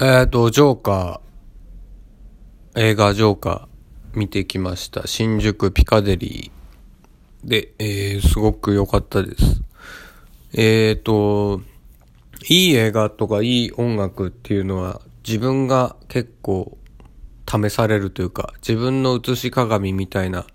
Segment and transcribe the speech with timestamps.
[0.00, 5.08] えっ、と、ジョーカー、映画ジョーカー見てきました。
[5.08, 9.60] 新宿ピカデリーで、えー、すごく良かったです。
[10.52, 11.62] えっ、ー、と、
[12.48, 16.78] いい映画とかいい音楽っていうのは自分が結構
[17.50, 20.46] 試されるというか、自分の映し鏡みたいな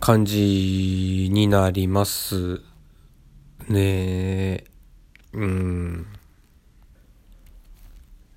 [0.00, 2.62] 感じになります
[3.68, 4.64] ね。
[5.34, 6.06] うん。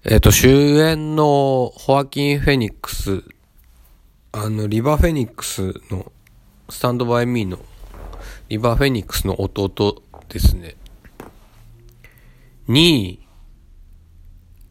[0.05, 3.21] えっ、と、主演のホアキン・フェニックス、
[4.31, 6.13] あの、リバ・フェニックスの、
[6.69, 7.59] スタンド・バイ・ミーの、
[8.47, 10.77] リバ・フェニックスの弟ですね。
[12.69, 13.27] に、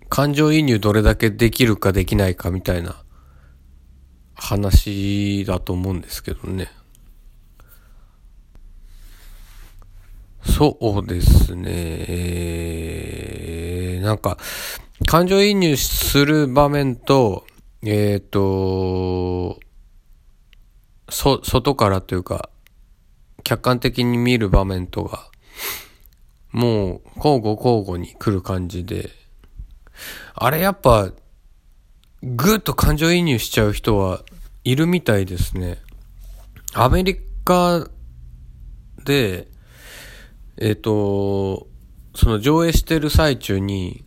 [0.08, 2.96] 感情移入どれだけできるかできないかみたいな
[4.34, 6.72] 話だと思うんですけどね。
[10.42, 11.64] そうですね。
[12.08, 14.38] えー、なんか、
[15.08, 17.46] 感情移入する場面と、
[17.80, 19.58] えっ、ー、と、
[21.08, 22.50] そ、外からというか、
[23.42, 25.30] 客観的に見る場面とが、
[26.52, 29.08] もう、交互交互に来る感じで、
[30.34, 31.10] あれやっぱ、
[32.22, 34.20] ぐっと感情移入しちゃう人は
[34.62, 35.78] いるみたいですね。
[36.74, 37.88] アメリカ
[39.06, 39.48] で、
[40.58, 41.66] えっ、ー、と、
[42.14, 44.04] その上映してる最中に、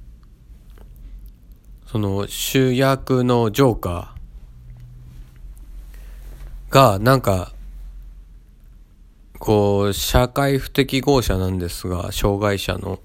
[1.91, 7.51] その主役のジョーカーが、なんか、
[9.39, 13.01] こう、社会不適合者なんですが、障害者の。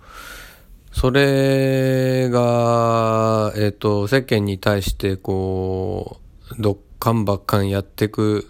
[0.93, 6.21] それが、えっ、と、世間に対して、こ
[6.57, 8.49] う、どっかんばっかんやってく、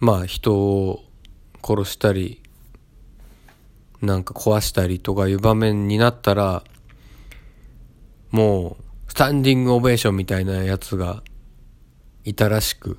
[0.00, 1.02] まあ、人を
[1.64, 2.42] 殺したり、
[4.02, 6.62] なんか壊したりとかいう場面になったら、
[8.30, 8.85] もう、
[9.16, 11.22] スタンディングオベーションみたいなやつが
[12.24, 12.98] いたらしく、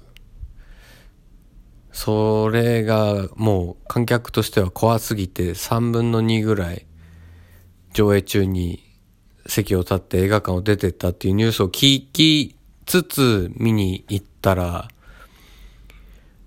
[1.92, 6.88] それがもう観客としては怖すぎて3分の2ぐらい
[7.94, 8.84] 上映中に
[9.46, 12.56] 席を立って映画館を出てったっていうニュースを聞き
[12.88, 14.88] つつ見に行ったら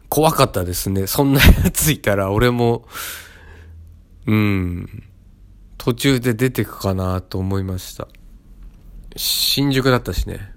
[0.09, 1.07] 怖かったですね。
[1.07, 2.89] そんなやついたら俺も、
[4.27, 5.05] うん、
[5.79, 8.09] 途中で出てくかなと思いました。
[9.17, 10.53] 新宿だったしね。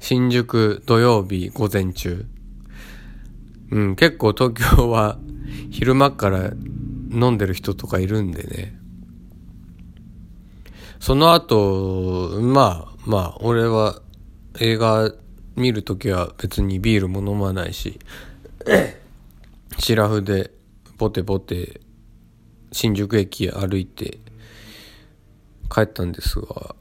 [0.00, 2.26] 新宿土曜日午前中。
[3.70, 5.18] うん、結構東京は
[5.70, 6.52] 昼間から
[7.10, 8.78] 飲んでる人とかいるんでね。
[11.00, 14.00] その後、まあまあ、俺は
[14.58, 15.12] 映画
[15.54, 17.98] 見るときは別にビールも飲まないし、
[19.78, 20.50] シラフで
[20.98, 21.80] ボテボテ
[22.72, 24.18] 新宿駅歩いて
[25.70, 26.74] 帰ったんですが、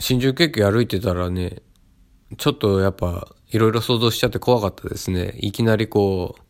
[0.00, 1.62] 新宿駅歩いてたらね、
[2.38, 5.34] ちょっとやっぱいろいろ想像しちゃって怖かったですね。
[5.38, 6.42] いきなりこう、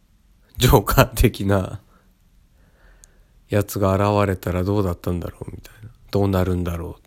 [0.56, 1.81] ジョーカー的な
[3.49, 5.91] やつが現れたらどうだったんだろうみたいな。
[6.12, 7.03] どうなるんだろう。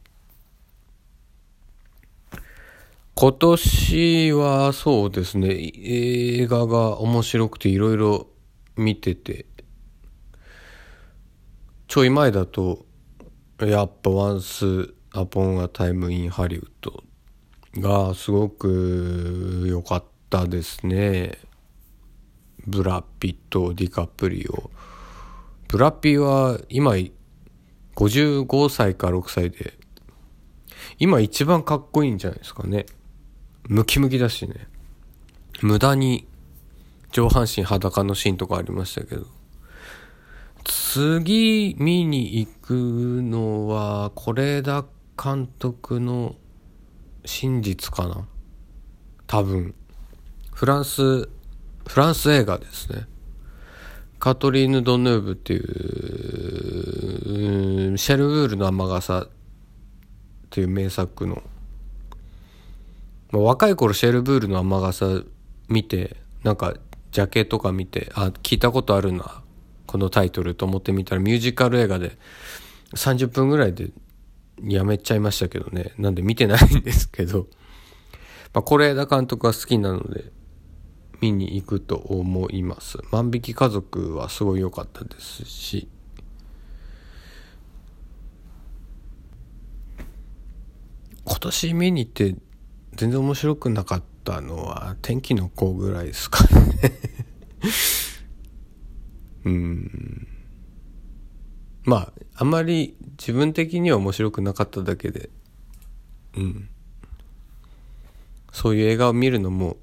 [3.15, 8.27] 今年はそうですね、映画が面白くていろいろ
[8.75, 9.45] 見てて、
[11.87, 12.85] ちょい前だと、
[13.61, 17.03] やっぱワンスアポン・ア・タイム・イン・ハリウッド
[17.79, 21.37] がすごく良かったですね。
[22.65, 24.71] ブラピット、ディカプリオ。
[25.67, 26.93] ブラピは今
[27.95, 29.77] 55歳か6歳で、
[30.97, 32.87] 今一番かっこいいんじゃないですかね。
[33.67, 34.67] ムキムキだしね。
[35.61, 36.27] 無駄に
[37.11, 39.27] 上半身裸のシーンとかありましたけど。
[40.63, 42.73] 次見に行く
[43.21, 44.85] のは、是枝
[45.21, 46.35] 監督の
[47.25, 48.27] 真実かな？
[49.27, 49.75] 多分。
[50.53, 51.29] フランス、フ
[51.95, 53.07] ランス映画ですね。
[54.19, 55.63] カトリーヌ・ドヌーブっていう、
[57.97, 59.29] シェルウールの雨傘っ
[60.49, 61.43] ていう名作の、
[63.31, 65.23] ま、若い頃シェルブールの雨傘
[65.67, 66.75] 見て、なんか
[67.11, 69.43] ジャケとか見て、あ、聞いたことあるな、
[69.87, 72.17] このタイトルと思ってみたらミュージカル映画で
[72.95, 73.89] 30分ぐらいで
[74.61, 75.93] やめちゃいましたけどね。
[75.97, 77.47] なんで見てないんですけど。
[78.53, 80.31] まあ、是枝監督は好きなので、
[81.21, 82.99] 見に行くと思います。
[83.11, 85.87] 万引き家族はすごい良かったですし。
[91.25, 92.35] 今年見に行って
[92.95, 96.99] 全然面白くなかったのは天気の子ぐらいですかね
[99.45, 100.27] うん。
[101.85, 105.29] まああまり自分的には面白くなかっただけで。
[106.35, 106.69] うん。
[108.51, 109.77] そういう映画を見るのも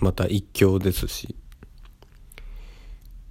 [0.00, 1.36] また一興ですし。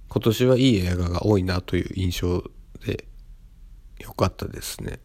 [0.08, 2.44] 今年はいい映画が多いなという印象
[2.86, 3.04] で
[3.98, 5.00] 良かったですね。